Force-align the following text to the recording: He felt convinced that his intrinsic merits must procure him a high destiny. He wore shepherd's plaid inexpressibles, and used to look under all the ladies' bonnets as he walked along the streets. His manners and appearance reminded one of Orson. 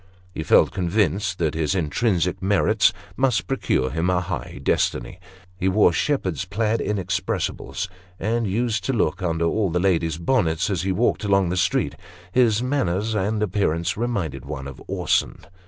He 0.33 0.41
felt 0.41 0.71
convinced 0.71 1.37
that 1.37 1.53
his 1.53 1.75
intrinsic 1.75 2.41
merits 2.41 2.91
must 3.15 3.45
procure 3.45 3.91
him 3.91 4.09
a 4.09 4.19
high 4.19 4.59
destiny. 4.63 5.19
He 5.55 5.69
wore 5.69 5.93
shepherd's 5.93 6.43
plaid 6.43 6.81
inexpressibles, 6.81 7.87
and 8.19 8.47
used 8.47 8.83
to 8.85 8.93
look 8.93 9.21
under 9.21 9.45
all 9.45 9.69
the 9.69 9.79
ladies' 9.79 10.17
bonnets 10.17 10.71
as 10.71 10.81
he 10.81 10.91
walked 10.91 11.23
along 11.23 11.49
the 11.49 11.55
streets. 11.55 11.97
His 12.31 12.63
manners 12.63 13.13
and 13.13 13.43
appearance 13.43 13.95
reminded 13.95 14.43
one 14.43 14.67
of 14.67 14.81
Orson. 14.87 15.45